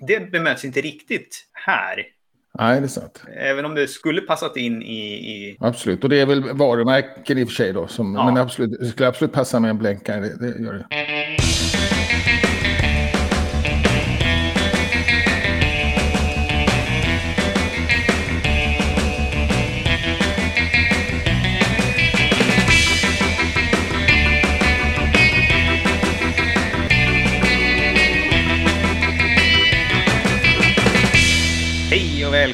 [0.00, 2.06] det bemöts inte riktigt här.
[2.58, 3.22] Nej, det är sant.
[3.36, 4.98] Även om det skulle passat in i...
[5.14, 5.56] i...
[5.60, 7.86] Absolut, och det är väl varumärken i och för sig då.
[7.86, 8.24] Som, Ja.
[8.24, 10.86] Men absolut, det skulle absolut passa med en blänkare, det, det gör det.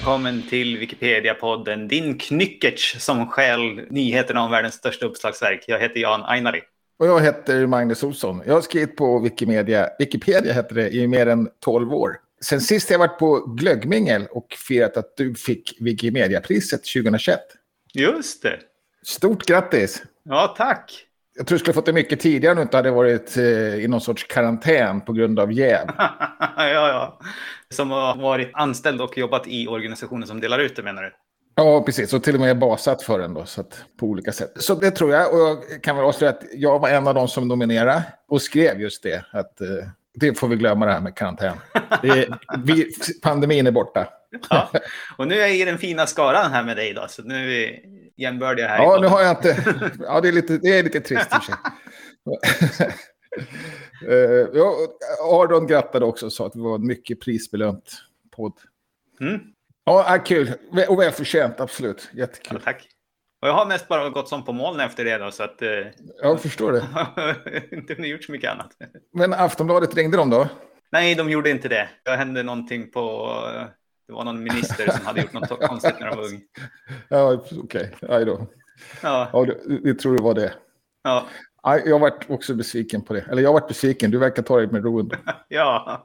[0.04, 5.64] Välkommen till Wikipedia-podden, din knyckerts som stjäl nyheterna om världens största uppslagsverk.
[5.66, 6.60] Jag heter Jan Ainari.
[6.98, 8.42] Och jag heter Magnus Olsson.
[8.46, 12.16] Jag har skrivit på Wikimedia, Wikipedia heter det, i mer än 12 år.
[12.42, 17.40] Sen sist jag varit på glöggmingel och firat att du fick Wikimedia-priset 2021.
[17.94, 18.58] Just det.
[19.06, 20.02] Stort grattis!
[20.24, 21.06] Ja, tack.
[21.36, 23.88] Jag tror du skulle fått det mycket tidigare om du inte hade varit eh, i
[23.88, 25.86] någon sorts karantän på grund av jäv.
[26.56, 27.18] ja, ja.
[27.70, 31.12] Som har varit anställd och jobbat i organisationen som delar ut det menar du?
[31.54, 32.12] Ja, precis.
[32.12, 34.52] Och till och med basat för den då, så att, på olika sätt.
[34.56, 35.34] Så det tror jag.
[35.34, 38.80] Och jag kan väl avslöja att jag var en av de som nominerade och skrev
[38.80, 39.24] just det.
[39.30, 39.68] Att eh,
[40.14, 41.56] det får vi glömma det här med karantän.
[42.02, 42.90] Det är, vi,
[43.22, 44.08] pandemin är borta.
[44.50, 44.70] Ja.
[45.18, 47.46] Och nu är jag i den fina skaran här med dig då, så nu är
[47.46, 47.84] vi
[48.16, 48.78] jämbördiga här.
[48.82, 49.56] Ja, nu har jag inte...
[50.00, 52.94] Ja, det är lite, det är lite trist i och för sig.
[54.08, 54.74] Eh, ja,
[55.30, 57.92] Aron grattade också och sa att det var en mycket prisbelönt
[58.36, 58.52] podd.
[59.20, 59.40] Mm.
[59.84, 60.52] Ja, äh, kul.
[60.88, 62.08] Och välförtjänt, absolut.
[62.12, 62.60] Ja, Jättekul.
[62.64, 62.88] tack.
[63.42, 65.62] Och jag har mest bara gått som på moln efter det då, så att...
[65.62, 65.68] Eh,
[66.22, 67.76] Jag förstår det.
[67.76, 68.70] inte gjort så mycket annat.
[69.12, 70.48] Men Aftonbladet ringde de då?
[70.92, 71.88] Nej, de gjorde inte det.
[72.04, 73.30] Det hände någonting på...
[74.06, 76.40] Det var någon minister som hade gjort något konstigt när de var ung.
[77.08, 77.94] Ja, okej.
[78.08, 78.46] Aj då.
[79.02, 80.54] Ja, Ja, det, det tror du var det.
[81.02, 81.26] ja,
[81.62, 83.20] Aj, jag varit också besviken på det.
[83.30, 84.10] Eller jag varit besviken.
[84.10, 85.16] Du verkar ta det med ro ändå.
[85.48, 86.04] ja.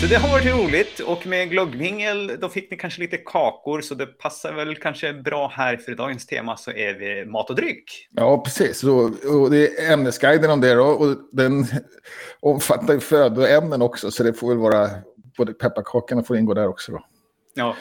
[0.00, 3.94] Så det har varit roligt och med glöggmingel då fick ni kanske lite kakor så
[3.94, 8.08] det passar väl kanske bra här för dagens tema så är vi mat och dryck.
[8.10, 8.78] Ja, precis.
[8.78, 10.84] Så, och det är ämnesguiden om det då.
[10.84, 11.66] Och den
[12.40, 14.10] omfattar ju födoämnen också.
[14.10, 14.90] Så det får väl vara...
[15.38, 17.04] Både pepparkakorna får ingå där också då.
[17.54, 17.76] Ja,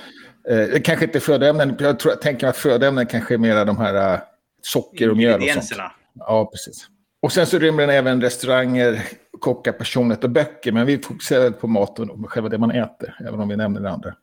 [0.50, 1.76] Eh, det kanske inte födoämnen.
[1.80, 4.20] Jag, tror, jag tänker att födoämnen kanske är mera de här eh,
[4.62, 5.82] socker och mjöl och sånt.
[6.14, 6.88] Ja, precis.
[7.22, 9.02] Och sen så rymmer den även restauranger,
[9.40, 10.72] kockar, personlighet och böcker.
[10.72, 13.90] Men vi fokuserar på maten och själva det man äter, även om vi nämner det
[13.90, 14.16] andra.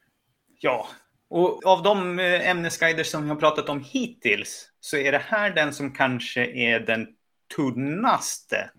[0.60, 0.88] Ja,
[1.30, 5.50] och av de eh, ämnesguider som vi har pratat om hittills så är det här
[5.50, 7.08] den som kanske är den
[7.56, 8.70] tunnaste.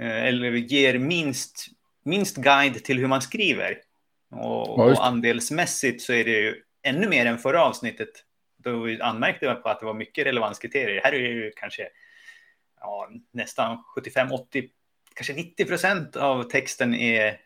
[0.00, 1.66] Eh, Eller ger minst,
[2.04, 3.78] minst guide till hur man skriver.
[4.30, 8.10] Och, just och andelsmässigt så är det ju ännu mer än förra avsnittet.
[8.56, 11.00] Då vi anmärkte på att det var mycket relevanskriterier.
[11.04, 11.88] Här är det ju kanske
[12.80, 14.68] ja, nästan 75-80,
[15.14, 17.36] kanske 90 procent av texten är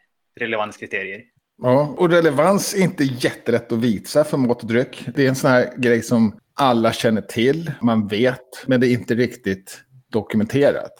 [0.41, 1.23] relevanskriterier.
[1.63, 5.07] Ja, och relevans är inte jättelätt att visa för mat och dryck.
[5.15, 8.93] Det är en sån här grej som alla känner till, man vet, men det är
[8.93, 9.81] inte riktigt
[10.11, 10.93] dokumenterat.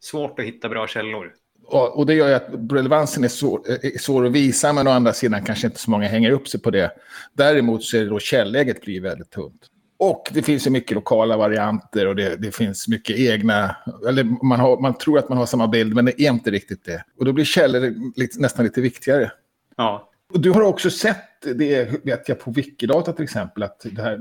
[0.00, 1.32] Svårt att hitta bra källor.
[1.64, 4.90] Och, och det gör ju att relevansen är svår, är svår att visa, men å
[4.90, 6.92] andra sidan kanske inte så många hänger upp sig på det.
[7.32, 9.68] Däremot så är det då källäget blir väldigt tunt.
[10.04, 13.76] Och det finns ju mycket lokala varianter och det, det finns mycket egna...
[14.08, 16.84] Eller man, har, man tror att man har samma bild, men det är inte riktigt
[16.84, 17.04] det.
[17.18, 19.32] Och då blir källor lite, nästan lite viktigare.
[19.76, 24.02] Ja, Och du har också sett det, vet jag, på Wikidata till exempel, att det
[24.02, 24.20] här,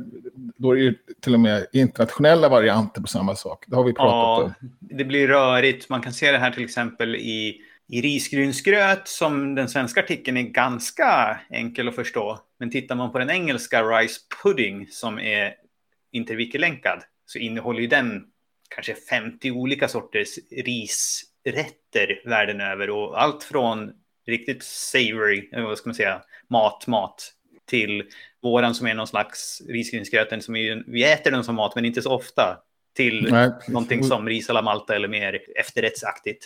[0.58, 3.64] då är det ju till och med internationella varianter på samma sak.
[3.68, 4.70] Det har vi pratat ja om.
[4.80, 5.90] det blir rörigt.
[5.90, 10.42] Man kan se det här till exempel i, i risgrynsgröt som den svenska artikeln är
[10.42, 12.40] ganska enkel att förstå.
[12.60, 15.54] Men tittar man på den engelska rice pudding som är
[16.12, 18.24] inte wiki-länkad så innehåller ju den
[18.76, 23.92] kanske 50 olika sorters risrätter världen över och allt från
[24.28, 27.34] riktigt savory, vad ska man säga, mat, mat
[27.66, 28.04] till
[28.42, 32.02] våran som är någon slags risgrynsgröten som är, vi äter den som mat men inte
[32.02, 32.58] så ofta
[32.96, 33.50] till Nej.
[33.68, 36.46] någonting som ris à la Malta eller mer efterrättsaktigt.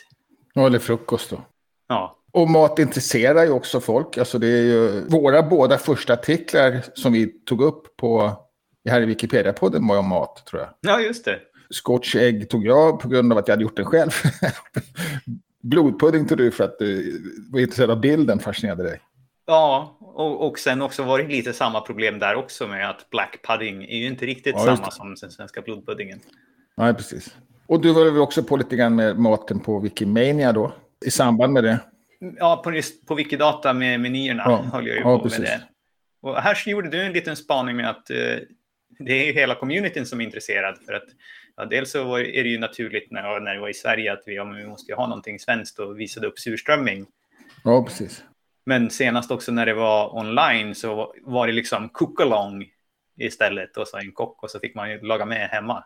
[0.54, 1.42] Ja, eller frukost då.
[1.88, 4.18] Ja, Och mat intresserar ju också folk.
[4.18, 8.42] Alltså det är ju våra båda första artiklar som vi tog upp på
[8.92, 10.70] här i Wikipedia-podden var om mat, tror jag.
[10.82, 11.40] ja just det.
[11.70, 14.12] Scotch ägg tog jag på grund av att jag hade gjort den själv.
[15.64, 17.22] Blodpudding tog du för att du
[17.52, 19.00] var intresserad av bilden, fascinerade dig.
[19.48, 23.40] Ja, och, och sen också var det lite samma problem där också med att black
[23.48, 26.20] pudding är ju inte riktigt Ja, samma som den svenska blodpuddingen.
[26.78, 27.36] Nej, precis.
[27.68, 30.74] Och du var väl också på lite grann med maten på Wikimania då?
[31.06, 31.80] I samband med det?
[32.20, 35.40] Ja, på, på Wikidata med menyerna Ja, höll jag ju ja, på precis.
[35.40, 35.62] med det.
[36.22, 38.18] Och här gjorde du en liten spaning med att eh,
[39.00, 41.06] det är ju hela communityn som är intresserad för att
[41.58, 44.36] Ja, dels så är det ju naturligt när, när det var i Sverige att vi,
[44.36, 47.06] ja, vi måste ha någonting svenskt och visade upp surströmming.
[47.64, 48.24] Ja, precis.
[48.66, 52.66] Men senast också när det var online så var det liksom cook-along
[53.18, 55.84] istället och så en kock och så fick man ju laga med hemma.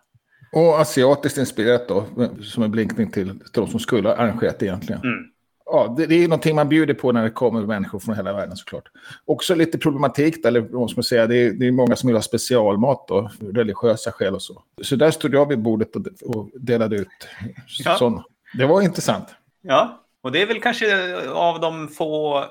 [0.52, 2.06] Och asiatiskt inspirerat då,
[2.42, 5.02] som en blinkning till, till de som skulle ha arrangerat egentligen.
[5.02, 5.32] Mm.
[5.72, 8.56] Ja, det, det är någonting man bjuder på när det kommer människor från hela världen
[8.56, 8.84] såklart.
[9.26, 12.22] Också lite problematik, eller vad man säga, det är, det är många som vill ha
[12.22, 14.64] specialmat då, religiösa skäl och så.
[14.82, 17.08] Så där stod jag vid bordet och, och delade ut
[17.86, 17.96] Ja.
[17.98, 18.24] sådana.
[18.58, 19.28] Det var intressant.
[19.62, 22.46] Ja, och det är väl kanske av de få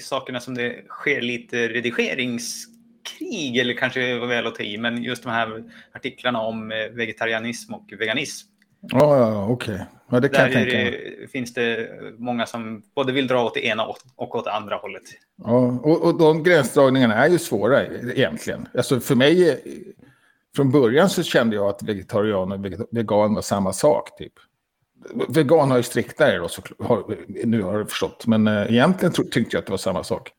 [0.00, 5.22] sakerna som det sker lite redigeringskrig, eller kanske var väl att ta i, men just
[5.22, 8.51] de här artiklarna om eh, vegetarianism och veganism.
[8.90, 9.86] Ja, ja, okej.
[10.10, 11.88] Ja, det kan Där jag tänka det, finns det
[12.18, 13.86] många som både vill dra åt det ena
[14.16, 15.02] och åt det andra hållet.
[15.44, 18.68] Ja, och, och de gränsdragningarna är ju svåra egentligen.
[18.76, 19.62] Alltså för mig,
[20.56, 24.18] från början så kände jag att vegetarian och vegan var samma sak.
[24.18, 24.32] Typ.
[25.28, 28.26] Vegan har ju striktare då, så, har, nu har jag förstått.
[28.26, 30.32] Men eh, egentligen tyckte jag att det var samma sak.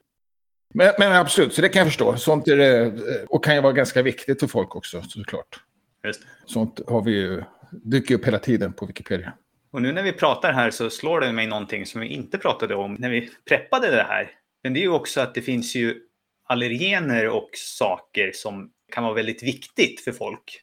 [0.73, 2.17] Men, men absolut, så det kan jag förstå.
[2.17, 2.91] Sånt är det, eh,
[3.29, 5.59] och kan ju vara ganska viktigt för folk också, såklart.
[6.05, 6.21] Just.
[6.45, 7.43] Sånt har vi ju,
[7.83, 9.33] dyker upp hela tiden på Wikipedia.
[9.71, 12.75] Och nu när vi pratar här så slår det mig någonting som vi inte pratade
[12.75, 14.31] om när vi preppade det här.
[14.63, 15.99] Men det är ju också att det finns ju
[16.47, 20.61] allergener och saker som kan vara väldigt viktigt för folk.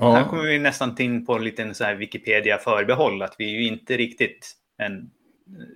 [0.00, 3.60] Här Ja, kommer vi nästan in på en liten så här Wikipedia-förbehåll, att vi är
[3.60, 5.10] ju inte riktigt en...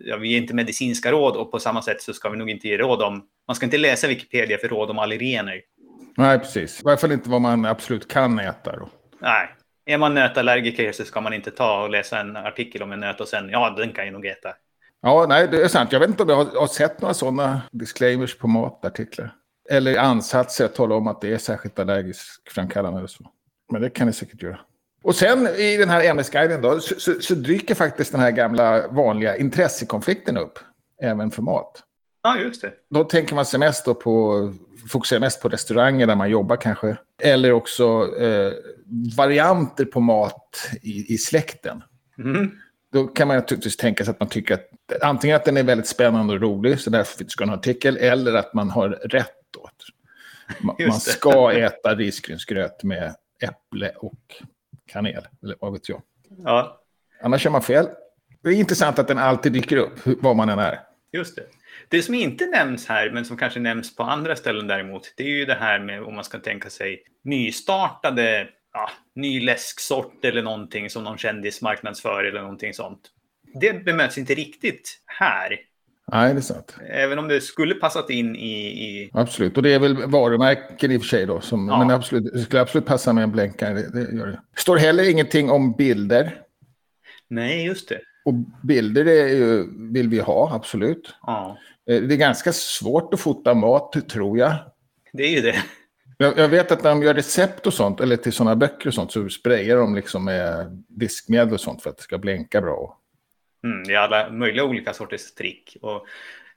[0.01, 2.69] Ja, vi är inte medicinska råd och på samma sätt så ska vi nog inte
[2.69, 3.27] ge råd om...
[3.47, 5.61] Man ska inte läsa Wikipedia för råd om allergener.
[6.17, 6.81] nej precis.
[6.81, 8.89] I varje fall inte vad man absolut kan äta då.
[9.21, 9.49] Nej.
[9.89, 13.21] Är man nötallergiker så ska man inte ta och läsa en artikel om en nöt
[13.21, 14.49] och sen, ja, den kan jag nog äta.
[15.03, 15.93] Ja, nej, det är sant.
[15.93, 19.35] Jag vet inte om jag har, sett några sådana disclaimers på matartiklar.
[19.71, 23.31] Eller ansatser att tala om att det är särskilt allergisk framkallande eller så.
[23.73, 24.61] Men det kan ni säkert göra.
[25.03, 28.89] Och sen i den här ämnesguiden då, så, så, så dyker faktiskt den här gamla
[28.89, 30.59] vanliga intressekonflikten upp.
[31.03, 31.83] Även för mat.
[32.23, 32.73] Ja, just det.
[32.91, 34.53] Då tänker man sig mest då på,
[34.89, 36.97] fokuserar mest på restauranger där man jobbar kanske.
[37.23, 38.53] Eller också eh,
[39.17, 41.83] varianter på mat i, i släkten.
[42.19, 42.51] Mm.
[42.93, 44.69] Då kan man naturligtvis tänka sig att man tycker att
[45.03, 48.55] antingen att den är väldigt spännande och rolig, så därför ska en artikel, eller att
[48.55, 49.35] man har rätt.
[49.65, 49.75] Att
[50.59, 54.43] Man, man ska äta risgrynsgröt med äpple och
[54.87, 56.03] kanel, eller vad vet jag.
[56.45, 56.81] Ja,
[57.23, 57.89] Annars kör man fel.
[58.43, 60.81] Det är intressant att den alltid dyker upp, var man än är.
[61.13, 61.43] just det.
[61.91, 65.29] Det som inte nämns här, men som kanske nämns på andra ställen däremot, det är
[65.29, 70.91] ju det här med om man ska tänka sig nystartade, ja, ny läsksort eller någonting
[70.91, 73.01] som någon kändis marknadsför eller någonting sånt.
[73.61, 75.59] Det bemöts inte riktigt här.
[76.13, 76.77] Nej, det är sant.
[76.91, 78.67] Även om det skulle passat in i...
[78.67, 79.57] i Absolut.
[79.57, 81.41] Och det är väl varumärken i och för sig då.
[81.41, 81.79] Som, Ja.
[81.79, 83.75] Men absolut, det skulle absolut passa med en blänkare.
[83.75, 84.41] Det, det gör det.
[84.57, 86.41] står heller ingenting om bilder.
[87.29, 88.01] nej, just det.
[88.25, 91.15] Och bilder är ju, vill vi ha, absolut.
[91.23, 91.59] Ja,
[91.89, 94.55] Det är ganska svårt att fota mat, tror jag.
[95.13, 95.65] det är ju det.
[96.19, 98.95] Jag, jag vet att när de gör recept och sånt, eller till sådana böcker och
[98.95, 102.99] sånt, så sprayar de liksom med diskmedel och sånt för att det ska blänka bra.
[103.65, 105.77] Mm, det är alla möjliga olika sorters trick.
[105.83, 106.07] Och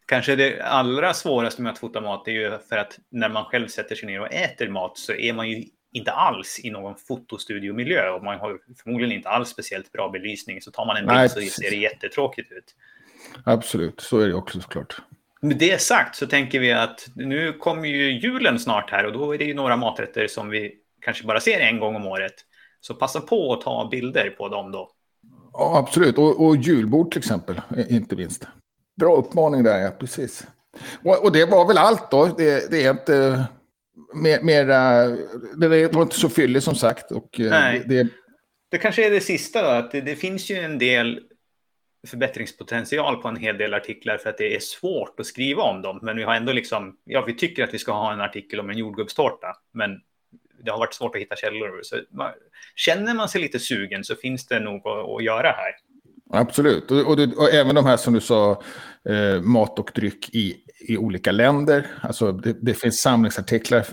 [0.06, 3.68] kanske det allra svåraste med att fota mat är ju för att när man själv
[3.68, 8.10] sätter sig ner och äter mat så är man ju inte alls i någon fotostudiomiljö
[8.10, 10.62] och man har förmodligen inte alls speciellt bra belysning.
[10.62, 12.75] Så tar man en Nej, bild så ser det jättetråkigt ut.
[13.45, 15.01] Absolut, så är det också såklart.
[15.42, 19.33] Med det sagt så tänker vi att nu kommer ju julen snart här och då
[19.33, 22.33] är det ju några maträtter som vi kanske bara ser en gång om året.
[22.81, 24.92] Så passa på att ta bilder på dem då.
[25.54, 26.18] Ja, absolut.
[26.18, 28.48] Och, och julbord till exempel, eh, inte minst.
[29.00, 30.48] Bra uppmaning där, ja, precis.
[31.04, 32.26] Och, och det var väl allt då.
[32.26, 33.45] Det, det är inte
[34.16, 35.07] mer, mera,
[35.57, 37.12] det var inte så fylligt som sagt.
[37.12, 37.83] Och eh, Nej.
[37.86, 38.10] det, det,
[38.71, 41.19] Det kanske är det sista då, att det, det finns ju en del
[42.07, 45.99] förbättringspotential på en hel del artiklar för att det är svårt att skriva om dem.
[46.01, 48.69] Men vi har ändå liksom, ja vi tycker att vi ska ha en artikel om
[48.69, 50.01] en jordgubbstårta, men
[50.63, 51.79] det har varit svårt att hitta källor.
[51.83, 52.31] Så man,
[52.75, 55.73] känner man sig lite sugen så finns det nog att, att göra här.
[56.33, 56.91] Absolut.
[56.91, 58.63] Och, och, och även de här som du sa,
[59.09, 61.87] eh, mat och dryck i, i olika länder.
[62.01, 63.85] Alltså det, det finns samlingsartiklar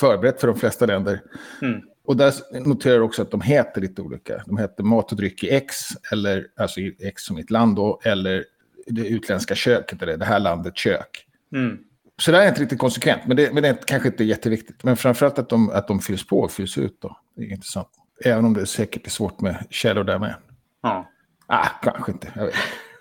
[0.00, 1.20] förberett för de flesta länder.
[1.62, 1.80] Mm.
[2.08, 2.34] Och där
[2.66, 4.42] noterar jag också att de heter lite olika.
[4.46, 5.76] De heter mat och dryck i X,
[6.12, 8.44] eller, alltså i X som i ett land då, eller
[8.86, 11.26] det utländska köket, eller det här landet kök.
[11.54, 11.78] Mm.
[12.20, 14.84] Så det är inte riktigt konsekvent, men det, men det är kanske inte jätteviktigt.
[14.84, 17.16] Men framförallt att de, att de fylls på och fylls ut då.
[17.36, 17.88] Det är intressant.
[18.24, 20.34] Även om det säkert är svårt med källor där med.
[20.82, 21.10] Ja.
[21.46, 22.32] Ah, kanske inte.
[22.34, 22.54] Jag vet.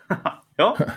[0.09, 0.31] inte.
[0.55, 0.77] ja.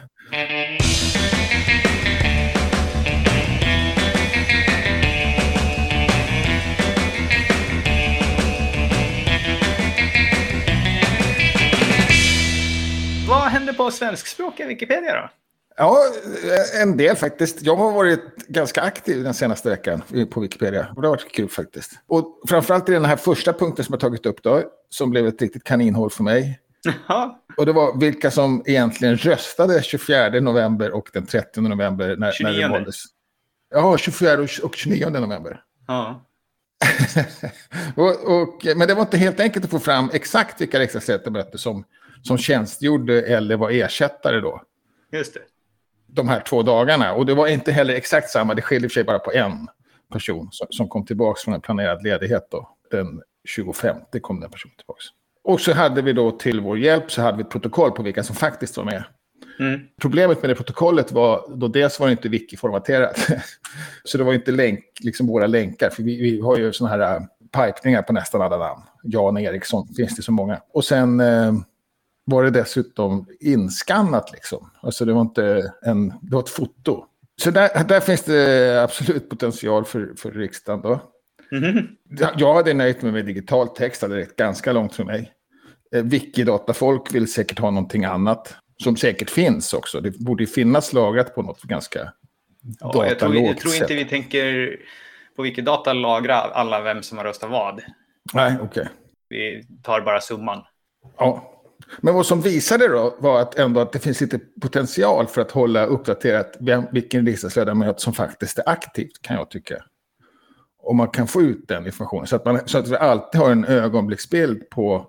[13.85, 15.31] på svenskspråkiga Wikipedia då?
[15.77, 15.97] Ja,
[16.83, 17.63] en del faktiskt.
[17.63, 20.89] Jag har varit ganska aktiv den senaste veckan på Wikipedia.
[20.97, 21.91] Och det har varit kul faktiskt.
[22.07, 25.43] Och framförallt i den här första punkten som jag tagit upp då, som blev ett
[25.43, 26.61] riktigt kaninhål för mig.
[27.09, 32.17] Ja, Och det var vilka som egentligen röstade 24 november och den 30 november när,
[32.17, 32.61] när 29.
[32.61, 33.03] det valdes.
[33.71, 35.61] Ja, 24 och- och 29 november.
[35.87, 36.27] ja.
[37.97, 41.85] och, och, men det var inte helt enkelt att få fram exakt vilka riksdagsledamöter som,
[42.23, 44.63] som tjänstgjorde eller var ersättare då.
[45.13, 45.41] just det.
[46.07, 47.15] De här två dagarna.
[47.15, 49.69] Och det var inte heller exakt samma, det skiljer sig bara på en
[50.13, 52.69] person som, som kom tillbaka från en planerad ledighet då.
[52.91, 55.01] Den 25 kom den personen tillbaka.
[55.45, 58.23] Och så hade vi då till vår hjälp så hade vi ett protokoll på vilka
[58.23, 59.05] som faktiskt var med.
[59.61, 59.81] Mm.
[60.01, 63.19] Problemet med det protokollet var, då dels var det inte wiki-formaterat.
[64.05, 67.17] så det var inte länk, liksom våra länkar, för vi, vi har ju sådana här
[67.17, 67.23] äh,
[67.67, 68.83] pipningar på nästan alla namn.
[69.03, 70.61] Jan Eriksson, finns det så många.
[70.73, 71.53] Och sen eh,
[72.31, 74.71] var det dessutom inskannat liksom.
[74.83, 77.05] Alltså det var inte en, det var ett foto.
[77.43, 81.01] Så där, där finns det absolut potential för, för riksdagen då.
[81.53, 81.89] Mhm.
[82.37, 85.33] Jag- hade nöjt mig med digital text, hade räckt ganska långt för mig.
[85.95, 88.55] Eh, Wikidata-folk vill säkert ha någonting annat.
[88.83, 90.01] Som säkert finns också.
[90.01, 92.13] Det borde finnas lagrat på något ganska Ja,
[92.81, 94.77] jag, tror, jag datalågt tror inte vi tänker
[95.37, 97.81] på Wikidata lagra alla vem som har röstat vad.
[98.35, 98.89] Nej, okej.
[99.29, 100.63] Vi tar bara summan.
[101.19, 101.50] Ja.
[101.99, 105.51] Men vad som visade då var att ändå att det finns lite potential för att
[105.51, 109.85] hålla uppdaterat vem, vilken riksdagsledamot som faktiskt är aktivt, kan jag tycka.
[110.79, 112.27] Och man kan få ut den informationen.
[112.27, 115.07] Så att, man, så att vi alltid har en ögonblicksbild på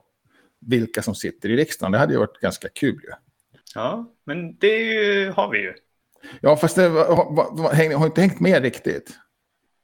[0.66, 1.92] vilka som sitter i riksdagen.
[1.92, 3.10] Det hade ju varit ganska kul ju.
[3.76, 5.74] Ja, men det ju, har vi ju.
[6.42, 9.12] Ja, fast det var, häng- har inte hängt med riktigt.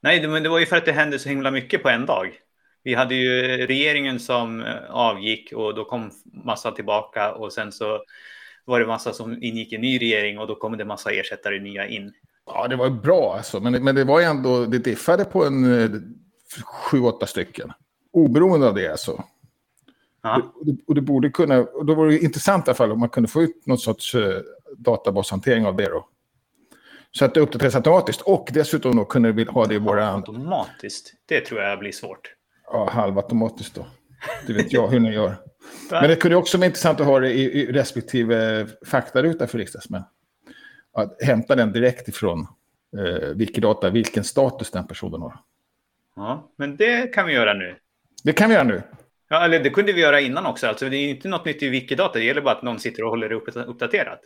[0.01, 2.39] Nej, men det var ju för att det hände så himla mycket på en dag.
[2.88, 6.12] Vi hade ju regeringen som eh, avgick och då kom
[6.46, 8.03] massa tillbaka och sen så
[8.65, 11.88] var det massa som ingick i ny regering och då kom det massa ersättare nya
[11.88, 12.13] in.
[12.46, 13.60] Ja, det var bra alltså.
[13.60, 15.89] Men, men det var ju ändå, det diffade på en eh,
[16.63, 17.72] sju, åtta stycken.
[18.13, 19.24] Oberoende av det alltså.
[20.22, 22.91] Ja, Och det, och det borde kunna, och då var det intressant i alla fall
[22.91, 24.41] om man kunde få ut någon sorts eh,
[24.77, 26.08] databashantering av det då.
[27.12, 31.13] Så att det uppdateras automatiskt och dessutom då kunde vi ha det i våra automatiskt.
[31.25, 32.38] Det tror jag blir svårt.
[32.71, 33.88] Ja, halvautomatiskt då.
[34.47, 35.36] Det vet jag hur ni gör.
[35.91, 40.03] Men det kunde också vara intressant att ha det i, i respektive faktaruta för riksdagsmän.
[40.93, 42.47] Att hämta den direkt ifrån
[42.97, 45.39] eh, Wikidata, vilken status den personen har.
[46.15, 47.75] Ja, men det kan vi göra nu.
[48.24, 48.81] Det kan vi göra nu.
[49.29, 50.67] Ja, eller det kunde vi göra innan också.
[50.67, 52.19] Alltså, det är inte något nytt i Wikidata.
[52.19, 54.19] Det gäller bara att någon sitter och håller det upp- uppdaterat.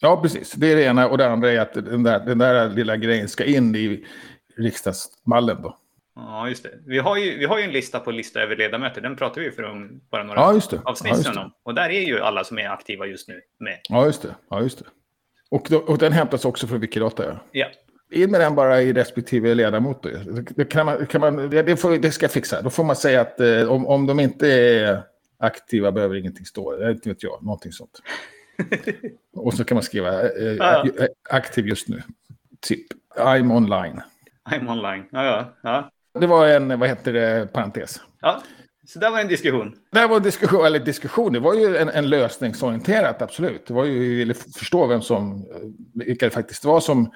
[0.00, 0.52] Ja, precis.
[0.52, 1.08] Det är det ena.
[1.08, 4.06] Och det andra är att den där, den där lilla grejen ska in i
[4.56, 5.78] riksdagsmallen då.
[6.16, 6.70] Ja, just det.
[6.86, 9.00] Vi har ju, vi har ju en lista på lista över ledamöter.
[9.00, 11.52] Den pratar vi för om bara några Ja, avsnitt Ja, sedan om.
[11.62, 13.78] Och där är ju alla som är aktiva just nu med.
[13.88, 14.34] Ja, just det.
[14.50, 14.84] Ja, just det.
[15.50, 17.38] Och, då, och den hämtas också från Wikidata, ja.
[17.52, 17.66] Ja,
[18.10, 20.02] In med den bara i respektive ledamot.
[20.02, 20.08] Då.
[20.56, 22.62] Det, kan man, kan man, det, får, det ska jag fixa.
[22.62, 25.02] Då får man säga att eh, om, om de inte är
[25.38, 26.76] aktiva behöver ingenting stå.
[26.76, 27.42] Det inte vet jag.
[27.42, 28.02] Någonting sånt.
[29.36, 32.02] och så kan man skriva eh, Ja, eh, aktiv just nu.
[32.60, 34.00] Typ I'm online.
[34.50, 35.04] I'm online.
[35.10, 35.90] Ja, ja, ja.
[36.20, 38.00] Det var en, vad heter det, parentes.
[38.20, 38.42] ja.
[38.86, 39.74] Så där var en diskussion.
[39.92, 43.66] Det var en diskussion, eller diskussion, det var ju en, en lösningsorienterat, absolut.
[43.66, 47.10] Det var ju, vi ville förstå vem som, eh, vilka det faktiskt var som,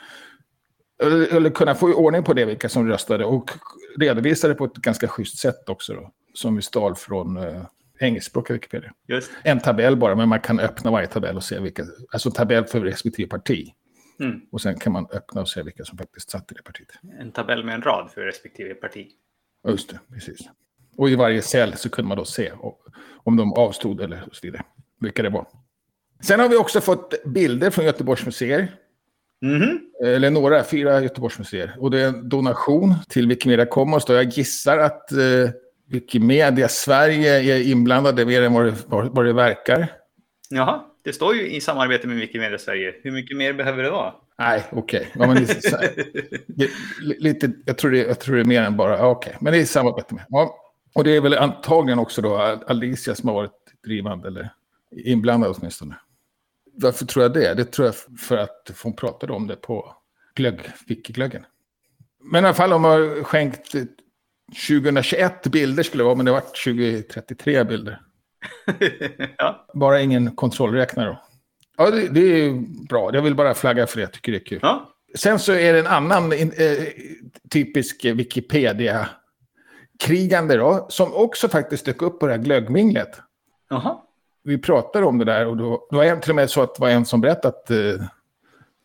[1.03, 3.51] eller, kunna få ordning på det, vilka som röstade och
[3.99, 6.11] redovisa det på ett ganska schysst sätt också då.
[6.35, 7.63] Som vi stal från uh,
[7.99, 8.93] engelskspråkiga Wikipedia.
[9.09, 9.31] Just.
[9.43, 12.81] En tabell bara, men man kan öppna varje tabell och se vilka, alltså tabell för
[12.81, 13.73] respektive parti.
[14.21, 14.41] Mm.
[14.53, 16.89] Och sen kan man öppna och se vilka som faktiskt satt i det partiet.
[17.21, 19.07] En tabell med en rad för respektive parti.
[19.69, 20.49] Just det, precis.
[20.97, 22.53] Och i varje cell så kunde man då se
[23.25, 24.63] om de avstod eller så vidare.
[25.01, 25.47] Vilka det var.
[26.21, 28.75] Sen har vi också fått bilder från Göteborgs museer.
[29.41, 29.81] Mhm.
[30.05, 31.77] Eller några, fyra Göteborgsmuseer.
[31.79, 34.05] Och det är en donation till Wikimedia Commons.
[34.05, 35.19] Då jag gissar att eh,
[35.87, 39.93] Wikimedia Sverige är inblandade mer än vad det, vad det verkar.
[40.51, 42.95] Jaha, det står ju i samarbete med Wikimedia Sverige.
[43.03, 44.15] Hur mycket mer behöver det vara?
[44.39, 45.09] Nej, okej.
[45.15, 45.37] Ja,
[47.19, 48.99] lite, jag, tror det, jag tror det är mer än bara...
[48.99, 50.25] ja, Okej, men det är samarbete med.
[50.29, 50.57] Ja.
[50.95, 52.37] Och det är väl antagligen också då
[52.67, 53.53] Alicia som har varit
[53.85, 54.51] drivande eller
[55.05, 55.95] inblandad åtminstone.
[56.73, 57.55] Varför tror jag det?
[57.55, 59.95] Det tror jag för att hon pratade om det på
[60.35, 61.45] glögg, Wikiglöggen.
[62.23, 63.83] Men i alla fall, de har skänkt eh,
[64.69, 68.01] 2021 bilder skulle det vara, men det har varit 2033 bilder
[69.39, 71.19] ja, Bara ingen kontrollräknare då.
[71.77, 72.53] Ja, det, det är
[72.89, 73.11] bra.
[73.15, 74.03] Jag vill bara flagga för det.
[74.03, 74.59] Jag tycker det är kul.
[74.63, 74.95] ja.
[75.15, 76.49] Sen så är det en annan eh,
[77.51, 83.21] typisk Wikipedia-krigande då, som också faktiskt dök upp på det här glöggminglet.
[83.71, 83.97] Jaha.
[84.45, 86.75] vi pratade om det där och då, då var det till och med så att
[86.75, 87.77] det var en som berättade att eh,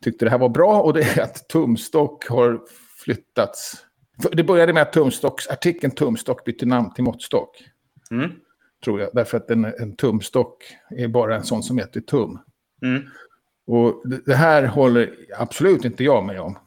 [0.03, 2.61] tyckte det här var bra och det är att tumstock har
[3.03, 3.85] flyttats.
[4.31, 7.63] Det började med att tumstocks, artikeln tumstock bytte namn till måttstock.
[8.11, 8.31] Mm.
[8.83, 12.39] Tror jag, därför att en, en tumstock är bara en sån som heter tum.
[12.81, 13.03] Mm.
[13.67, 16.57] Och det, det här håller absolut inte jag med om.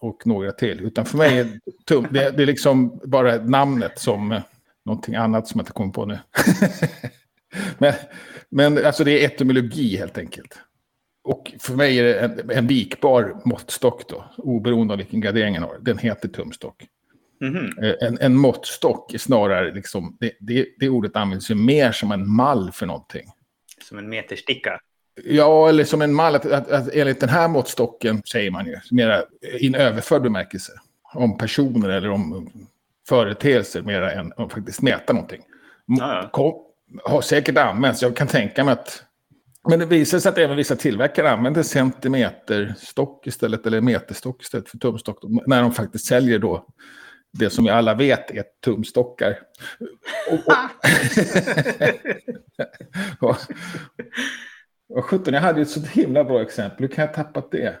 [0.00, 0.80] Och några till.
[0.80, 4.42] Utan för mig är tum, det, det är liksom bara namnet som eh,
[4.84, 6.18] någonting annat som jag inte kommer på nu.
[7.78, 7.92] men,
[8.48, 10.58] men alltså det är etymologi helt enkelt.
[11.22, 15.62] Och för mig är det en, en vikbar måttstock då, oberoende av vilken gradering den
[15.62, 15.78] har.
[15.80, 16.86] Den heter tumstock.
[17.40, 17.78] Mhm.
[17.82, 22.30] Eh, En, en måttstock snarare, liksom, det, det, det ordet används ju mer som en
[22.30, 23.28] mall för någonting.
[23.88, 24.80] Som en metersticka.
[25.24, 28.76] Ja, eller som en mall, att, att, att enligt den här måttstocken säger man ju,
[28.90, 29.22] mera
[29.60, 30.72] i en överförd bemärkelse,
[31.14, 32.50] om personer eller om
[33.08, 35.42] företeelser mera än att faktiskt mäta någonting.
[36.30, 36.54] Kom,
[37.04, 39.02] har säkert använts, jag kan tänka mig att...
[39.68, 44.78] Men det visar sig att även vissa tillverkare använder centimeterstock istället, eller meterstock istället för
[44.78, 46.66] tumstock, när de faktiskt säljer då
[47.32, 49.38] det som vi alla vet är tumstockar.
[50.30, 50.38] Och,
[53.20, 53.36] och, och,
[54.98, 56.78] och 17, jag hade ju ett så himla bra exempel.
[56.78, 57.76] Hur kan jag ha tappat det?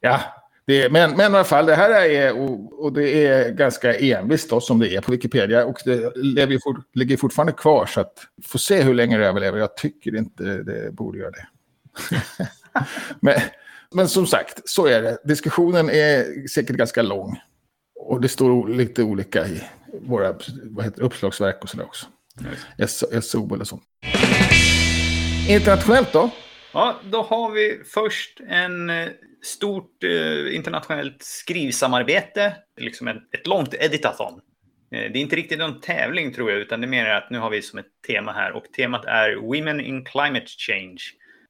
[0.00, 0.20] Ja,
[0.68, 3.98] det är, men, men i alla fall, det här är, och, och det är ganska
[3.98, 5.64] envist då, som det är på Wikipedia.
[5.64, 9.26] Och det lever ju fort, ligger fortfarande kvar, så att får se hur länge det
[9.26, 9.58] överlever.
[9.58, 11.46] Jag tycker inte det borde göra det.
[13.20, 13.40] men,
[13.94, 15.18] men som sagt, så är det.
[15.24, 17.40] Diskussionen är säkert ganska lång.
[17.98, 19.62] Och det står lite olika i
[20.02, 22.06] våra vad heter, uppslagsverk och sådär också.
[23.20, 23.80] SO eller så.
[25.48, 26.30] Internationellt då?
[26.72, 29.08] Ja, då har vi först en eh,
[29.42, 32.56] stort eh, internationellt skrivsamarbete.
[32.80, 34.40] Liksom ett, ett långt editathon.
[34.92, 37.38] Eh, det är inte riktigt någon tävling tror jag, utan det är mer att nu
[37.38, 38.52] har vi som ett tema här.
[38.52, 40.98] Och temat är Women in Climate Change.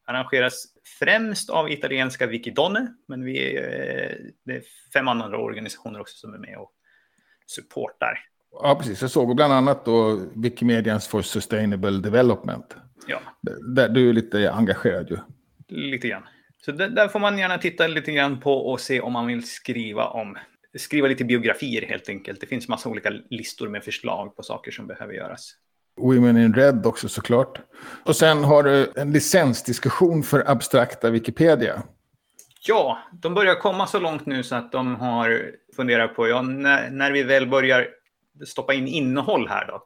[0.09, 0.65] Arrangeras
[0.99, 4.63] främst av italienska Wikidonne, men vi är, eh, det är
[4.93, 6.73] fem andra organisationer också som är med och
[7.47, 8.19] supportar.
[8.51, 9.03] Ja, precis.
[9.03, 12.77] Jag såg bland annat då Wikimedians for Sustainable Development.
[13.07, 13.21] Ja,
[13.75, 15.17] Där du är lite engagerad ju.
[15.69, 16.23] lite grann.
[16.65, 19.47] Så där, där får man gärna titta lite grann på och se om man vill
[19.49, 20.39] skriva om
[20.79, 22.41] skriva lite biografier helt enkelt.
[22.41, 25.55] Det finns massa olika listor med förslag på saker som behöver göras.
[25.99, 27.61] Women in Red också såklart.
[28.05, 31.83] Och sen har du en licensdiskussion för abstrakta Wikipedia.
[32.67, 36.91] Ja, de börjar komma så långt nu så att de har funderat på, ja, när,
[36.91, 37.89] när vi väl börjar
[38.47, 39.83] stoppa in innehåll här då.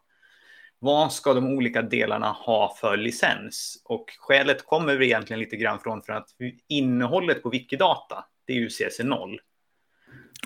[0.79, 3.83] Vad ska de olika delarna ha för licens?
[3.85, 6.29] Och skälet kommer vi egentligen lite grann från för att
[6.69, 9.39] innehållet på Wikidata, det är ju CC0.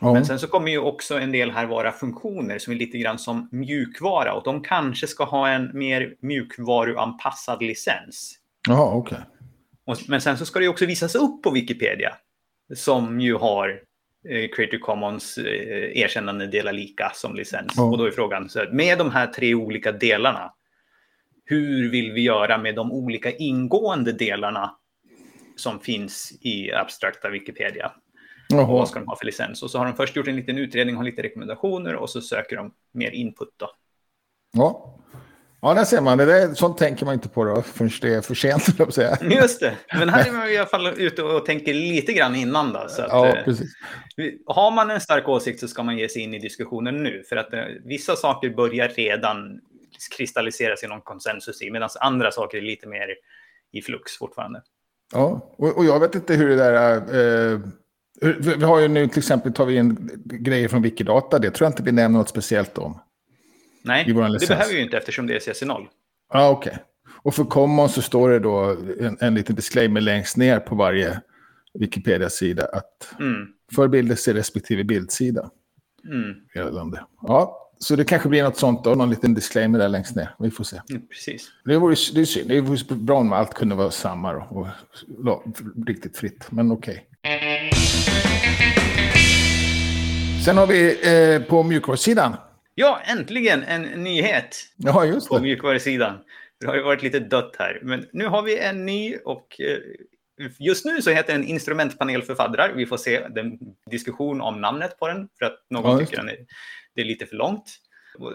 [0.01, 0.13] Ja.
[0.13, 3.19] Men sen så kommer ju också en del här vara funktioner som är lite grann
[3.19, 8.39] som mjukvara och de kanske ska ha en mer mjukvaruanpassad licens.
[8.69, 9.19] Jaha, okej.
[9.85, 12.15] Och, men sen så ska det ju också visas upp på Wikipedia
[12.75, 13.69] som ju har
[14.29, 17.73] eh, Creative Commons eh, erkännande delar lika som licens.
[17.77, 17.83] Ja.
[17.83, 20.53] Och då är frågan, så med de här tre olika delarna,
[21.45, 24.77] hur vill vi göra med de olika ingående delarna
[25.57, 27.93] som finns i abstrakta Wikipedia?
[28.53, 28.67] Och Jaha.
[28.67, 29.63] vad ska de ha för licens?
[29.63, 32.57] Och så har de först gjort en liten utredning, har lite rekommendationer och så söker
[32.57, 33.71] de mer input då.
[34.53, 34.99] Ja.
[35.61, 36.19] ja, där ser man.
[36.19, 39.19] Det där, sånt tänker man inte på då, förrän det är för sent, jag säga.
[39.31, 42.73] Just det, men här är man i alla fall ute och tänker lite grann innan
[42.73, 42.87] då.
[42.89, 43.71] Så att, Ja, eh, precis.
[44.47, 47.23] Har man en stark åsikt så ska man ge sig in i diskussionen nu.
[47.29, 49.61] För att eh, vissa saker börjar redan
[50.17, 53.07] kristalliseras i någon konsensus i, medan andra saker är lite mer
[53.73, 54.63] i flux fortfarande.
[55.13, 57.53] Ja, och, och jag vet inte hur det där...
[57.53, 57.61] Eh,
[58.39, 61.73] vi har ju nu till exempel, tar vi in grejer från Wikidata, det tror jag
[61.73, 62.99] inte vi nämner något speciellt om.
[63.85, 65.87] Nej, det behöver vi ju inte eftersom det är CC0.
[66.33, 66.79] Ja, okej.
[67.23, 71.21] Och för Commons så står det då en, en liten disclaimer längst ner på varje
[71.75, 73.47] Wikipedia-sida att Mm.
[73.75, 75.51] för bilder se respektive bildsida.
[76.05, 76.35] Mm.
[76.55, 77.05] Gällande.
[77.23, 80.35] Ja, så det kanske blir något sånt då, någon liten disclaimer där längst ner.
[80.39, 80.81] Vi får se.
[80.91, 81.49] Mm, precis.
[81.65, 82.49] Det vore det är synd.
[82.49, 84.67] Det vore bra om allt kunde vara samma då, och
[85.25, 85.43] la-
[85.87, 87.07] riktigt fritt, men okej.
[90.45, 90.97] Sen har vi
[91.35, 92.37] eh, på mjukvarusidan.
[92.75, 95.43] Ja, äntligen en nyhet Ja, just på det.
[95.43, 96.19] mjukvarusidan.
[96.61, 99.79] Det har ju varit lite dött här, men nu har vi en ny och eh,
[100.59, 102.73] just nu så heter den instrumentpanel för faddrar.
[102.77, 103.59] Vi får se den
[103.91, 106.37] diskussion om namnet på den för att någon Ja, tycker den är,
[106.95, 107.65] det är lite för långt.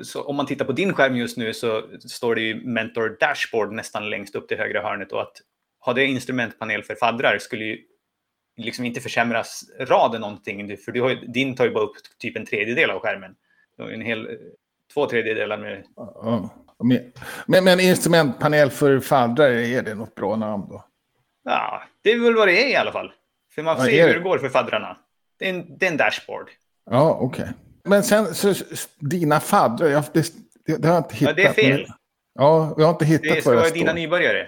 [0.04, 3.72] Så om man tittar på din skärm just nu så står det ju Mentor Dashboard
[3.74, 5.38] nästan längst upp till högra hörnet och att
[5.80, 7.78] ha det instrumentpanel för faddrar skulle ju
[8.58, 12.38] liksom inte försämras raden någonting, för du har, ju- din tar ju bara upp typ
[12.38, 13.36] en tredjedel av skärmen.
[13.78, 14.38] En hel,
[14.94, 16.50] två tredjedelar med Ja.
[16.84, 17.00] Men,
[17.48, 20.86] men, men instrumentpanel för faddrar, är det något bra namn då?
[21.44, 23.12] Ja, det är väl vad det är i alla fall.
[23.56, 24.14] För man får Ja, se hur det?
[24.14, 24.98] det går för faddrarna.
[25.40, 26.50] Det är en, det är en dashboard.
[26.90, 27.48] Ja, okej.
[27.84, 28.54] Men sen, så,
[29.00, 30.34] dina faddrar, jag, det,
[30.66, 31.36] det, det har jag inte Ja, hittat.
[31.36, 31.88] det är fel.
[32.40, 33.76] Ja, jag har inte hittat Det ska det vara står.
[33.78, 34.48] dina nybörjare.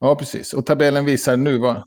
[0.00, 0.52] Ja, precis.
[0.54, 1.82] Och tabellen visar nu vad...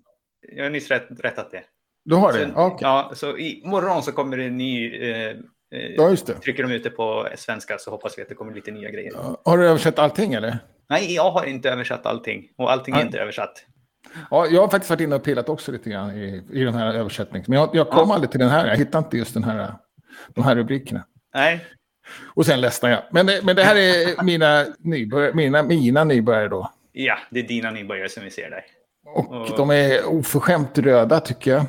[0.56, 1.64] Jag har nyss rätt, rättat det.
[2.06, 2.40] Du har det?
[2.46, 2.78] Så, Ja, okej.
[2.82, 5.02] ja, så imorgon så kommer det en ny...
[5.12, 5.36] Eh, eh,
[5.72, 6.34] Ja, just det.
[6.34, 9.12] trycker de ut det på svenska så hoppas vi att det kommer lite nya grejer.
[9.16, 10.58] Ja, Har du översatt allting eller?
[10.90, 12.50] Nej, jag har inte översatt allting.
[12.58, 13.66] Och allting är inte översatt.
[14.32, 16.94] Ja, jag har faktiskt varit inne och pillat också lite grann i, i den här
[16.94, 17.46] översättningen.
[17.48, 18.14] Men jag, jag kom Ja.
[18.16, 18.68] aldrig till den här.
[18.68, 19.74] Jag hittade inte just den här,
[20.36, 21.06] de här rubrikerna.
[21.36, 21.66] Nej,
[22.36, 23.04] Och sen ledsnade jag.
[23.12, 26.72] Men, det- men det här är mina nybörjare, mina, mina nybörjare då.
[26.92, 28.64] ja, det är dina nybörjare som vi ser där.
[29.16, 31.66] Och Och- de är oförskämt röda tycker jag.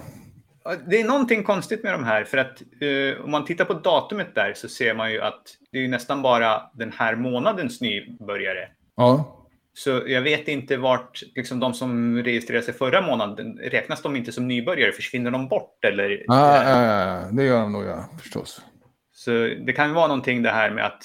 [0.64, 3.72] Ja, Det är någonting konstigt med de här, för att eh, om man tittar på
[3.74, 5.42] datumet där så ser man ju att
[5.72, 8.68] det är nästan bara den här månadens nybörjare.
[8.96, 9.40] Ja,
[9.76, 14.32] Så jag vet inte vart, liksom de som registrerade sig förra månaden, räknas de inte
[14.32, 14.92] som nybörjare?
[14.92, 16.24] Försvinner de bort eller?
[16.26, 18.62] ja, ja, ja, det gör de nog ja, förstås.
[19.12, 19.30] Så
[19.66, 21.04] det kan vara någonting det här med att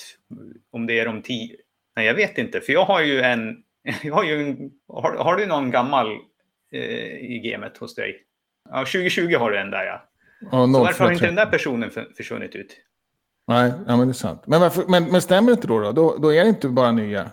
[0.71, 1.55] om det är om tio...
[1.95, 3.57] Nej, jag vet inte, för jag har ju en...
[4.03, 6.07] Jag har, ju en har, har du någon gammal
[6.71, 6.81] eh,
[7.31, 8.15] i gamet hos dig?
[8.69, 10.09] Ja, 2020 har du en där ja.
[10.51, 12.77] Ja, Så varför har inte den där personen för, försvunnit ut?
[13.47, 14.43] Nej, ja, men det är sant.
[14.45, 15.91] Men, varför, men, men stämmer det inte då, då?
[15.91, 16.17] då?
[16.17, 17.31] Då är det inte bara nya.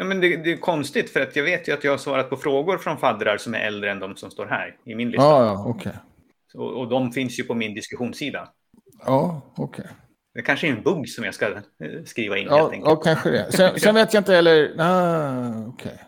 [0.00, 2.30] Ja, men det, det är konstigt för att jag vet ju att jag har svarat
[2.30, 5.22] på frågor från faddrar som är äldre än de som står här i min lista.
[5.22, 5.92] Ja, ja, okej.
[6.54, 8.48] Och, och de finns ju på min diskussionssida.
[9.06, 9.86] Ja, okej.
[10.34, 11.60] Det kanske är en bugg som jag ska eh,
[12.04, 13.52] skriva in Ja, ja, kanske det.
[13.52, 14.74] Sen, sen vet jag inte heller...
[14.78, 15.98] Ah, okej.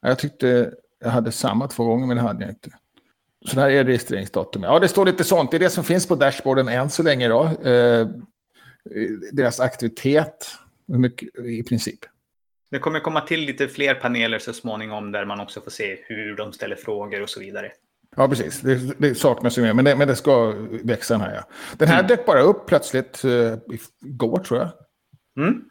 [0.00, 2.70] Jag tyckte jag hade samma två gånger, men det hade jag inte.
[3.46, 4.62] Så där är registreringsdatum.
[4.62, 5.50] Ja, det står lite sånt.
[5.50, 7.28] Det är det som finns på dashboarden än så länge.
[7.28, 7.44] Då.
[7.44, 8.08] Eh,
[9.32, 10.50] deras aktivitet,
[10.86, 12.00] mycket, i princip.
[12.70, 16.36] Det kommer komma till lite fler paneler så småningom där man också får se hur
[16.36, 17.72] de ställer frågor och så vidare.
[18.16, 18.60] Ja, precis.
[18.60, 21.34] Det, det saknas ju mer, men det, men det ska växa den här.
[21.34, 21.42] Ja.
[21.78, 23.54] Den här dök bara upp plötsligt eh,
[24.06, 24.68] igår, tror jag.
[25.44, 25.62] Mm,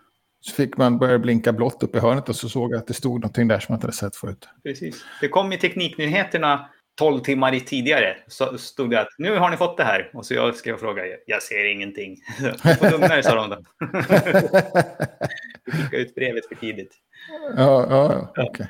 [0.42, 2.94] Så fick man börja blinka blått upp i hörnet och så såg jag att det
[2.94, 4.48] stod någonting där som man inte hade sett förut.
[4.64, 5.06] precis.
[5.22, 8.18] Det kom i Tekniknyheterna 12 timmar tidigare.
[8.28, 10.12] Så stod det att nu har ni fått det här.
[10.14, 12.18] Och så jag skrev och frågade, jag ser ingenting.
[12.64, 13.58] Du får lugna dig, sa de då.
[15.66, 16.92] Du skickade ut brevet för tidigt.
[17.58, 18.66] Ja, ja, ja.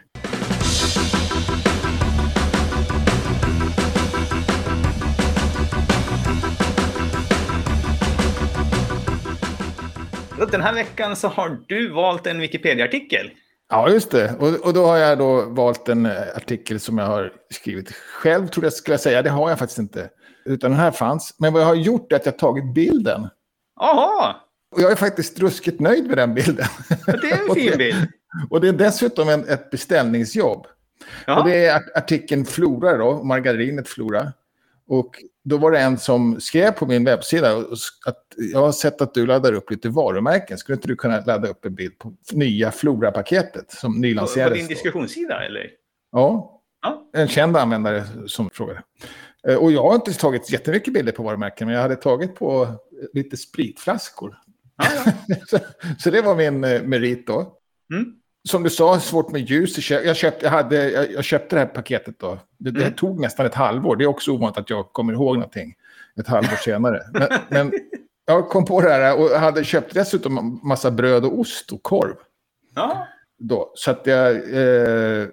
[10.39, 13.31] Och Den här veckan så har du valt en Wikipedia-artikel.
[13.69, 14.35] Ja, just det.
[14.39, 18.47] Och, och då har jag då valt en eh, artikel som jag har skrivit själv,
[18.47, 19.21] tror jag skulle säga.
[19.21, 20.09] Det har jag faktiskt inte.
[20.45, 21.35] Utan den här fanns.
[21.39, 23.27] Men vad jag har gjort är att jag har tagit bilden.
[23.79, 24.35] Jaha,
[24.75, 26.65] Och jag är faktiskt ruskigt nöjd med den bilden.
[27.05, 28.07] det är en fin bild.
[28.49, 30.67] Och det är dessutom en, ett beställningsjobb.
[31.27, 31.39] Ja.
[31.39, 34.33] Och det är art- artikeln Flora då, margarinet Flora.
[34.87, 37.57] Och då var det en som skrev på min webbsida
[38.05, 40.57] att jag har sett att du laddar upp lite varumärken.
[40.57, 44.57] Skulle inte du kunna ladda upp en bild på nya Flora-paketet som På, på nylanserades?
[44.57, 45.69] din diskussionssida eller?
[46.11, 47.09] Ja, Ja.
[47.13, 48.83] en känd användare som frågade.
[49.47, 52.67] Eh, Och jag har inte tagit jättemycket bilder på varumärken, men jag hade tagit på
[53.13, 54.37] lite spritflaskor.
[54.77, 54.85] Ja,
[55.27, 55.35] ja.
[55.47, 55.59] så,
[55.99, 57.53] så det var min eh, merit då.
[57.93, 58.05] Mm.
[58.49, 59.89] Som du sa, svårt med ljus.
[59.91, 62.37] Jag köpte, jag hade, jag, köpte det här paketet då.
[62.57, 62.93] Det, det Mm.
[62.93, 63.95] tog nästan ett halvår.
[63.95, 65.73] Det är också ovanligt att jag kommer ihåg någonting
[66.19, 67.01] ett halvår senare.
[67.13, 67.71] Men, men
[68.25, 72.15] jag kom på det här och hade köpt dessutom massa bröd och ost och korv.
[72.75, 73.07] ja.
[73.37, 75.27] Då, så att jag eh,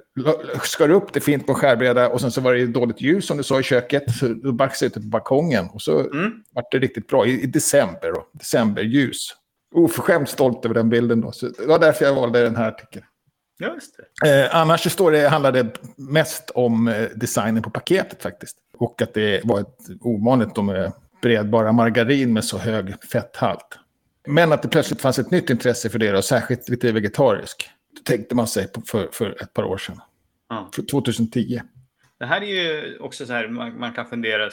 [0.62, 3.42] skar upp det fint på skärbräda och sen så var det dåligt ljus som du
[3.42, 4.10] sa i köket.
[4.18, 6.32] Så då baxade jag ute på balkongen och så Mm.
[6.52, 8.12] var det riktigt bra i, i december.
[8.12, 9.28] Då, decemberljus.
[9.72, 11.32] Oförskämt stolt över den bilden då.
[11.32, 13.04] Så det var därför jag valde den här artikeln.
[13.58, 14.44] Ja, just det.
[14.44, 18.56] Eh, annars så står det, handlar det mest om eh, designen på paketet faktiskt.
[18.78, 23.78] Och att det var ett ovanligt med bredbara margarin med så hög fetthalt.
[24.26, 27.70] Men att det plötsligt fanns ett nytt intresse för det och särskilt lite vegetarisk.
[27.96, 30.00] Det tänkte man sig för, för ett par år sedan.
[30.48, 30.70] Ja.
[30.74, 31.60] För 2010.
[32.18, 34.50] Det här är ju också så här, man, man kan fundera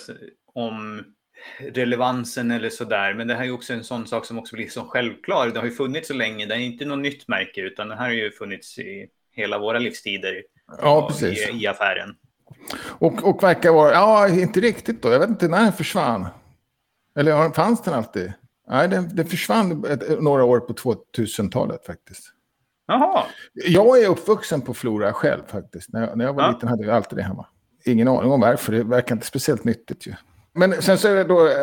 [0.53, 1.03] om
[1.59, 3.13] relevansen eller sådär.
[3.13, 5.47] Men det här är också en sån sak som också blir så självklar.
[5.47, 6.45] Det har ju funnits så länge.
[6.45, 9.79] Det är inte något nytt märke utan det här har ju funnits i hela våra
[9.79, 10.43] livstider.
[10.81, 11.49] Ja, precis.
[11.49, 12.15] I, I affären.
[12.81, 15.11] Och, och verkar vara, ja, inte riktigt då.
[15.11, 16.27] Jag vet inte när den försvann.
[17.19, 18.33] Eller fanns den alltid?
[18.69, 22.23] Nej, den, den försvann ett, några år på 2000-talet faktiskt.
[22.87, 23.23] Jaha,
[23.53, 25.93] Jag är uppvuxen på Flora själv faktiskt.
[25.93, 26.51] När jag, när jag var Ja.
[26.51, 27.45] liten hade jag alltid det hemma.
[27.85, 30.13] Ingen aning om varför, det verkar inte speciellt nyttigt ju.
[30.53, 31.53] Men sen så är det då eh,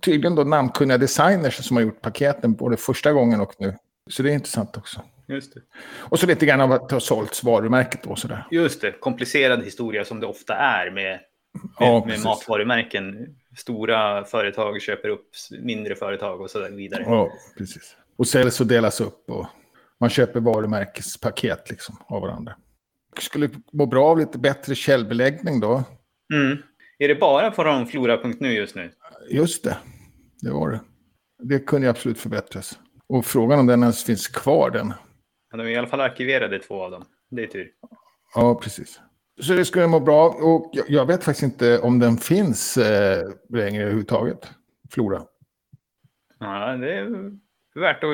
[0.00, 3.76] tydligen då namnkunniga designers som har gjort paketen både första gången och nu.
[4.10, 5.02] Så det är intressant också.
[5.28, 5.60] Just det.
[5.98, 8.46] Och så lite grann av att det har sålts varumärket då sådär.
[8.50, 11.20] Just det, komplicerad historia som det ofta är med, med,
[11.78, 13.36] Ja, med matvarumärken.
[13.56, 15.28] Stora företag köper upp
[15.62, 17.04] mindre företag och så vidare.
[17.06, 17.96] Ja, precis.
[18.16, 19.46] Och säljs och delas upp och
[20.00, 22.54] man köper varumärkespaket liksom av varandra.
[23.20, 25.84] Skulle må bra av lite bättre källbeläggning då.
[26.34, 26.58] Mm.
[26.98, 28.90] Är det bara på flora.nu just nu?
[29.30, 29.76] Just det,
[30.40, 30.80] det var det.
[31.42, 32.78] Det kunde ju absolut förbättras.
[33.08, 34.92] Och frågan om den ens finns kvar den.
[35.50, 37.04] Ja, De är i alla fall arkiverade två av dem.
[37.30, 37.70] Det är tur.
[38.34, 39.00] Ja, precis.
[39.40, 40.28] Så det skulle må bra.
[40.28, 44.50] Och jag, jag vet faktiskt inte om den finns eh, längre överhuvudtaget.
[44.90, 45.22] Flora.
[46.38, 47.30] Ja, det är
[47.80, 48.10] värt att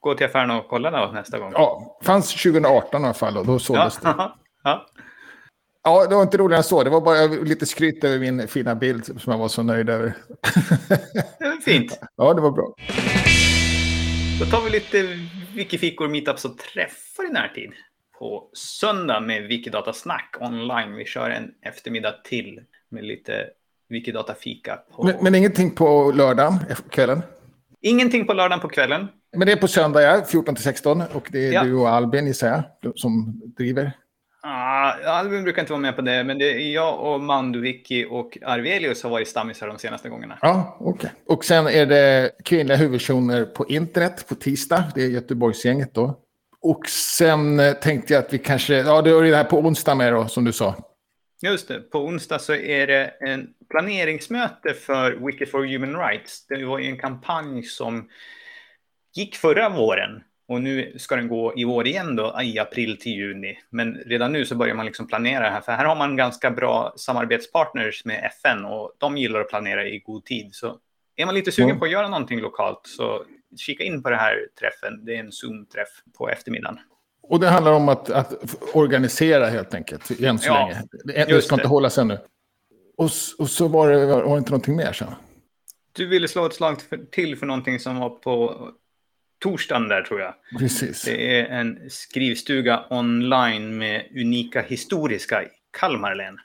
[0.00, 1.52] gå till affären och kolla då nästa gång.
[1.54, 4.14] Ja, fanns 2018 i alla fall och då såldes det.
[4.64, 4.86] ja.
[5.84, 6.06] ja.
[6.06, 6.82] Det var inte roligare än så.
[6.84, 10.14] Det var bara lite skryt över min fina bild som jag var så nöjd över.
[11.38, 12.00] Det är fint.
[12.16, 12.74] ja, det var bra.
[14.40, 15.18] Då tar vi lite
[15.54, 17.70] Wikifikor, meetups och träffar i närtid.
[18.18, 20.94] På söndag med Wikidata-snack online.
[20.96, 23.32] Vi kör en eftermiddag till med lite
[23.88, 24.78] Wikidata-fika.
[24.96, 25.04] På...
[25.04, 26.58] Men, men ingenting på lördagen,
[26.90, 27.22] kvällen?
[27.80, 29.08] Ingenting på lördagen på kvällen.
[29.36, 31.02] Men det är på söndag, ja, 14 till 16.
[31.12, 31.64] Och det är Ja.
[31.64, 33.92] du och Albin, gissar jag, som driver.
[34.44, 38.38] Ah, Albin brukar inte vara med på det, men det är jag och Manduviki och
[38.42, 40.38] Arvelius har varit stammisar de senaste gångerna.
[40.40, 41.12] Ja, okej.
[41.26, 44.84] Och sen är det kvinnliga huvudpersoner på internet på tisdag.
[44.94, 46.18] Det är Göteborgsgänget då.
[46.60, 49.94] Och sen eh, tänkte jag att vi kanske, ja det är det här på onsdag
[49.94, 50.74] med då, som du sa.
[51.42, 56.46] Just det, på onsdag så är det en planeringsmöte för Wiki for Human Rights.
[56.46, 58.08] Det var ju en kampanj som
[59.14, 63.12] gick förra våren och nu ska den gå i år igen då i april till
[63.12, 63.58] juni.
[63.70, 66.50] Men redan nu så börjar man liksom planera det här, för här har man ganska
[66.50, 70.48] bra samarbetspartners med FN och de gillar att planera i god tid.
[70.52, 70.78] Så
[71.16, 71.78] är man lite sugen Mm.
[71.78, 73.24] på att göra någonting lokalt så
[73.56, 75.04] kika in på det här träffen.
[75.04, 75.88] Det är en Zoom-träff
[76.18, 76.78] på eftermiddagen.
[77.22, 78.34] Och det handlar om att, att
[78.74, 80.72] organisera helt enkelt, än så Ja,
[81.04, 81.26] länge.
[81.26, 82.18] Det, ska inte hållas ännu.
[82.96, 85.08] Och, och så var det, var det inte någonting mer sen?
[85.92, 88.68] Du ville slå ett slag för, till för någonting som var på
[89.42, 90.34] torsdagen där tror jag.
[90.58, 91.02] Precis.
[91.02, 96.38] Det är en skrivstuga online med unika historiska i Kalmar län.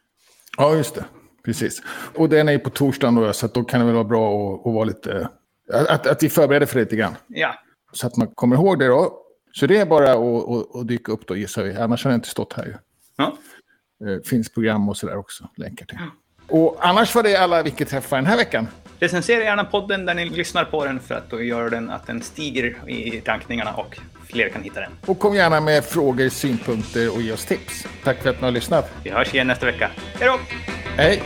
[0.58, 1.06] Ja, just det.
[1.46, 1.82] Precis.
[2.16, 4.68] Och den är ju på torsdagen då, så då kan det väl vara bra att,
[4.68, 5.30] att vara lite...
[5.90, 7.16] Att, att vi förbereder för det lite grann.
[7.28, 7.54] Ja,
[7.92, 9.24] Så att man kommer ihåg det då.
[9.52, 11.76] Så det är bara att, att, att dyka upp då gissar vi.
[11.76, 12.74] Annars har det inte stått här ju.
[13.18, 13.38] ja.
[14.08, 15.50] Eh, finns program och sådär också.
[15.58, 15.98] Länkar till.
[16.50, 18.68] Och annars var det alla vilket träffar den här veckan.
[19.00, 22.22] recensera gärna podden där ni lyssnar på den för att då gör den att den
[22.22, 24.92] stiger i rankningarna och fler kan hitta den.
[25.06, 27.86] Och kom gärna med frågor, synpunkter och ge oss tips.
[28.04, 28.92] Tack för att ni har lyssnat.
[29.04, 29.92] Vi hörs igen nästa vecka.
[30.20, 30.40] Hej då!
[30.98, 31.24] Hej!